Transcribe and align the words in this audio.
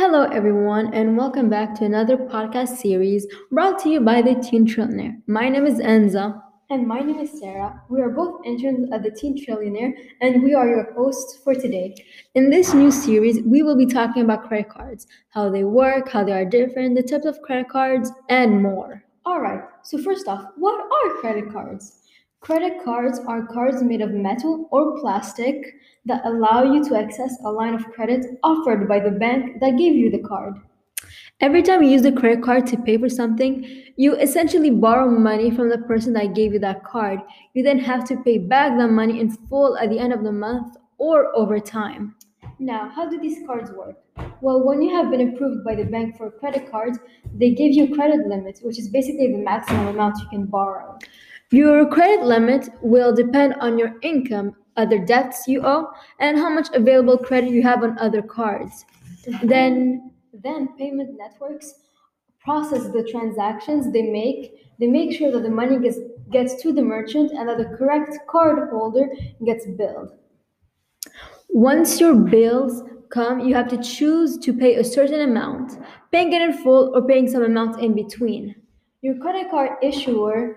everyone, 0.00 0.94
and 0.94 1.16
welcome 1.16 1.50
back 1.50 1.74
to 1.74 1.84
another 1.84 2.16
podcast 2.16 2.76
series 2.76 3.26
brought 3.50 3.80
to 3.80 3.88
you 3.88 4.00
by 4.00 4.22
the 4.22 4.36
Teen 4.36 4.64
Trillionaire. 4.64 5.20
My 5.26 5.48
name 5.48 5.66
is 5.66 5.80
Enza. 5.80 6.40
And 6.70 6.86
my 6.86 7.00
name 7.00 7.18
is 7.18 7.40
Sarah. 7.40 7.82
We 7.90 8.00
are 8.00 8.10
both 8.10 8.40
interns 8.46 8.92
at 8.92 9.02
the 9.02 9.10
Teen 9.10 9.36
Trillionaire, 9.36 9.92
and 10.20 10.44
we 10.44 10.54
are 10.54 10.68
your 10.68 10.92
hosts 10.94 11.40
for 11.42 11.52
today. 11.52 11.96
In 12.36 12.48
this 12.48 12.72
new 12.72 12.92
series, 12.92 13.42
we 13.42 13.64
will 13.64 13.76
be 13.76 13.86
talking 13.86 14.22
about 14.22 14.46
credit 14.46 14.68
cards, 14.68 15.08
how 15.30 15.50
they 15.50 15.64
work, 15.64 16.08
how 16.08 16.22
they 16.22 16.32
are 16.32 16.44
different, 16.44 16.94
the 16.94 17.02
types 17.02 17.26
of 17.26 17.42
credit 17.42 17.68
cards, 17.68 18.12
and 18.28 18.62
more. 18.62 19.02
All 19.26 19.40
right, 19.40 19.64
so 19.82 19.98
first 19.98 20.28
off, 20.28 20.44
what 20.56 20.80
are 20.80 21.20
credit 21.20 21.52
cards? 21.52 22.07
Credit 22.40 22.82
cards 22.84 23.18
are 23.26 23.46
cards 23.46 23.82
made 23.82 24.00
of 24.00 24.12
metal 24.12 24.68
or 24.70 24.98
plastic 25.00 25.74
that 26.06 26.24
allow 26.24 26.62
you 26.62 26.82
to 26.84 26.96
access 26.96 27.36
a 27.44 27.50
line 27.50 27.74
of 27.74 27.84
credit 27.90 28.24
offered 28.42 28.88
by 28.88 29.00
the 29.00 29.10
bank 29.10 29.60
that 29.60 29.76
gave 29.76 29.94
you 29.94 30.10
the 30.10 30.20
card. 30.20 30.54
Every 31.40 31.62
time 31.62 31.82
you 31.82 31.90
use 31.90 32.02
the 32.02 32.12
credit 32.12 32.42
card 32.42 32.66
to 32.68 32.76
pay 32.76 32.96
for 32.96 33.08
something, 33.08 33.66
you 33.96 34.14
essentially 34.14 34.70
borrow 34.70 35.10
money 35.10 35.50
from 35.50 35.68
the 35.68 35.78
person 35.78 36.12
that 36.14 36.34
gave 36.34 36.52
you 36.52 36.58
that 36.60 36.84
card. 36.84 37.20
You 37.54 37.62
then 37.64 37.80
have 37.80 38.04
to 38.08 38.16
pay 38.22 38.38
back 38.38 38.78
that 38.78 38.90
money 38.90 39.20
in 39.20 39.30
full 39.30 39.76
at 39.76 39.90
the 39.90 39.98
end 39.98 40.12
of 40.12 40.22
the 40.22 40.32
month 40.32 40.76
or 40.96 41.36
over 41.36 41.58
time. 41.58 42.14
Now, 42.60 42.88
how 42.88 43.08
do 43.08 43.20
these 43.20 43.46
cards 43.46 43.70
work? 43.72 43.96
Well, 44.40 44.64
when 44.64 44.80
you 44.80 44.94
have 44.96 45.10
been 45.10 45.28
approved 45.28 45.64
by 45.64 45.74
the 45.74 45.84
bank 45.84 46.16
for 46.16 46.26
a 46.26 46.32
credit 46.32 46.70
cards, 46.70 46.98
they 47.34 47.50
give 47.50 47.72
you 47.72 47.94
credit 47.94 48.26
limits, 48.26 48.62
which 48.62 48.78
is 48.78 48.88
basically 48.88 49.32
the 49.32 49.38
maximum 49.38 49.88
amount 49.88 50.18
you 50.18 50.28
can 50.30 50.46
borrow. 50.46 50.98
Your 51.50 51.86
credit 51.86 52.26
limit 52.26 52.68
will 52.82 53.14
depend 53.14 53.54
on 53.54 53.78
your 53.78 53.94
income, 54.02 54.54
other 54.76 54.98
debts 54.98 55.48
you 55.48 55.62
owe, 55.64 55.88
and 56.20 56.36
how 56.36 56.50
much 56.50 56.68
available 56.74 57.16
credit 57.16 57.50
you 57.50 57.62
have 57.62 57.82
on 57.82 57.98
other 57.98 58.20
cards. 58.20 58.84
Then, 59.42 60.10
then 60.32 60.68
payment 60.76 61.16
networks 61.16 61.74
process 62.40 62.88
the 62.88 63.02
transactions 63.10 63.90
they 63.92 64.02
make. 64.02 64.68
They 64.78 64.88
make 64.88 65.16
sure 65.16 65.32
that 65.32 65.42
the 65.42 65.50
money 65.50 65.78
gets, 65.78 65.98
gets 66.30 66.62
to 66.62 66.72
the 66.72 66.82
merchant 66.82 67.32
and 67.32 67.48
that 67.48 67.56
the 67.56 67.76
correct 67.76 68.18
card 68.28 68.68
holder 68.70 69.08
gets 69.46 69.66
billed. 69.66 70.12
Once 71.48 71.98
your 71.98 72.14
bills 72.14 72.82
come, 73.08 73.40
you 73.40 73.54
have 73.54 73.68
to 73.68 73.78
choose 73.78 74.36
to 74.38 74.52
pay 74.52 74.74
a 74.74 74.84
certain 74.84 75.22
amount, 75.22 75.78
paying 76.12 76.30
it 76.32 76.42
in 76.42 76.52
full 76.52 76.94
or 76.94 77.06
paying 77.06 77.26
some 77.26 77.42
amount 77.42 77.80
in 77.82 77.94
between. 77.94 78.54
Your 79.00 79.16
credit 79.16 79.50
card 79.50 79.70
issuer 79.82 80.56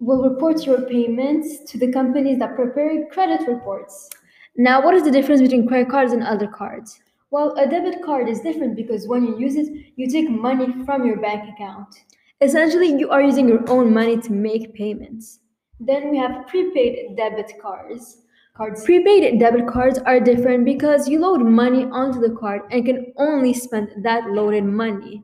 will 0.00 0.22
report 0.22 0.64
your 0.64 0.82
payments 0.82 1.70
to 1.70 1.78
the 1.78 1.92
companies 1.92 2.38
that 2.38 2.54
prepare 2.54 3.06
credit 3.06 3.46
reports. 3.48 4.08
Now, 4.56 4.82
what 4.82 4.94
is 4.94 5.02
the 5.02 5.10
difference 5.10 5.40
between 5.40 5.66
credit 5.66 5.90
cards 5.90 6.12
and 6.12 6.22
other 6.22 6.46
cards? 6.46 7.00
Well, 7.30 7.54
a 7.58 7.68
debit 7.68 8.02
card 8.02 8.28
is 8.28 8.40
different 8.40 8.76
because 8.76 9.06
when 9.06 9.24
you 9.24 9.38
use 9.38 9.56
it, 9.56 9.68
you 9.96 10.08
take 10.08 10.30
money 10.30 10.84
from 10.84 11.06
your 11.06 11.20
bank 11.20 11.52
account. 11.52 11.94
Essentially, 12.40 12.98
you 12.98 13.10
are 13.10 13.20
using 13.20 13.48
your 13.48 13.68
own 13.68 13.92
money 13.92 14.16
to 14.18 14.32
make 14.32 14.74
payments. 14.74 15.40
Then 15.80 16.10
we 16.10 16.16
have 16.18 16.46
prepaid 16.46 17.16
debit 17.16 17.52
cards. 17.60 18.22
Cards. 18.56 18.84
Prepaid 18.84 19.38
debit 19.38 19.66
cards 19.68 19.98
are 20.00 20.18
different 20.18 20.64
because 20.64 21.08
you 21.08 21.20
load 21.20 21.42
money 21.42 21.84
onto 21.84 22.20
the 22.20 22.34
card 22.34 22.62
and 22.70 22.84
can 22.84 23.12
only 23.16 23.52
spend 23.54 23.90
that 24.02 24.30
loaded 24.30 24.64
money. 24.64 25.22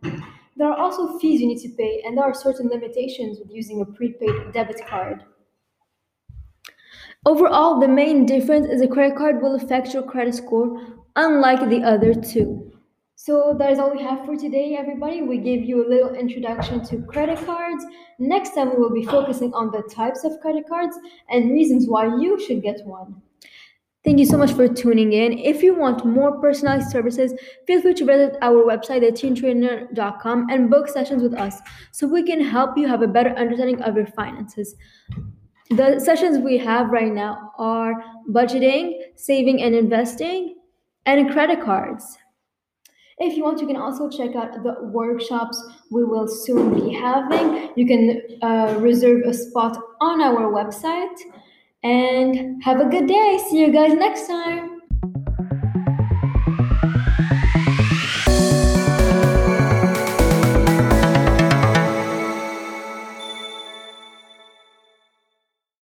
There 0.57 0.69
are 0.69 0.79
also 0.79 1.19
fees 1.19 1.41
you 1.41 1.49
need 1.49 1.63
to 1.63 1.69
pay, 1.71 2.03
and 2.05 2.17
there 2.17 2.25
are 2.25 2.35
certain 2.35 2.69
limitations 2.69 3.39
with 3.41 3.51
using 3.51 3.81
a 3.81 3.85
prepaid 3.85 4.53
debit 4.53 4.81
card. 4.87 5.25
Overall, 7.27 7.81
the 7.81 7.89
main 7.89 8.27
difference 8.27 8.69
is 8.69 8.83
a 8.83 8.87
credit 8.87 9.17
card 9.17 9.43
will 9.43 9.55
affect 9.55 9.95
your 9.95 10.03
credit 10.03 10.35
score, 10.35 10.79
unlike 11.17 11.69
the 11.69 11.83
other 11.83 12.15
two. 12.15 12.71
So 13.17 13.57
that 13.59 13.73
is 13.73 13.79
all 13.79 13.91
we 13.91 14.03
have 14.03 14.27
for 14.27 14.37
today, 14.37 14.77
everybody. 14.77 15.23
We 15.23 15.39
gave 15.39 15.65
you 15.65 15.85
a 15.85 15.89
little 15.89 16.15
introduction 16.15 16.85
to 16.85 17.03
credit 17.03 17.45
cards. 17.47 17.85
Next 18.19 18.55
time, 18.55 18.71
we 18.71 18.77
will 18.77 18.93
be 18.93 19.07
focusing 19.07 19.55
on 19.55 19.71
the 19.71 19.83
types 19.91 20.25
of 20.25 20.39
credit 20.41 20.69
cards 20.69 20.97
and 21.31 21.51
reasons 21.51 21.89
why 21.89 22.07
you 22.19 22.39
should 22.39 22.63
get 22.63 22.85
one. 22.85 23.23
Thank 24.05 24.19
you 24.19 24.27
so 24.27 24.37
much 24.37 24.53
for 24.53 24.69
tuning 24.69 25.15
in. 25.15 25.39
If 25.39 25.63
you 25.63 25.75
want 25.75 26.05
more 26.05 26.39
personalized 26.39 26.91
services, 26.91 27.33
feel 27.67 27.81
free 27.81 27.95
to 27.95 28.05
visit 28.05 28.37
our 28.43 28.63
website 28.63 29.03
at 29.03 29.15
teentrillionaire.com 29.15 30.51
and 30.51 30.69
book 30.69 30.89
sessions 30.89 31.23
with 31.23 31.33
us 31.33 31.59
so 31.91 32.07
we 32.07 32.23
can 32.23 32.45
help 32.45 32.77
you 32.77 32.87
have 32.87 33.01
a 33.01 33.09
better 33.09 33.31
understanding 33.31 33.81
of 33.81 33.97
your 33.97 34.07
finances. 34.07 34.75
The 35.71 35.99
sessions 36.01 36.39
we 36.39 36.59
have 36.59 36.91
right 36.91 37.11
now 37.11 37.53
are 37.57 37.95
budgeting, 38.29 38.99
saving 39.17 39.63
and 39.63 39.75
investing, 39.75 40.57
and 41.07 41.33
credit 41.33 41.63
cards. 41.63 42.19
If 43.19 43.39
you 43.39 43.45
want, 43.45 43.61
you 43.63 43.67
can 43.67 43.77
also 43.77 44.11
check 44.11 44.37
out 44.37 44.63
the 44.63 44.77
workshops 44.83 45.63
we 45.91 46.05
will 46.05 46.29
soon 46.29 46.75
be 46.75 46.93
having. 46.93 47.71
You 47.75 47.87
can 47.87 48.21
uh, 48.43 48.77
reserve 48.81 49.23
a 49.25 49.33
spot 49.33 49.79
on 50.03 50.21
our 50.21 50.53
website 50.53 51.17
and 51.85 52.63
have 52.65 52.81
a 52.81 52.87
good 52.87 53.07
day. 53.07 53.39
See 53.49 53.61
you 53.61 53.71
guys 53.73 53.93
next 53.95 54.27
time. 54.27 54.74